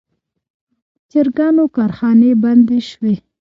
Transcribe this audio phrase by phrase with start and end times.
[0.97, 3.15] د چرګانو کارخانې بندې شوي.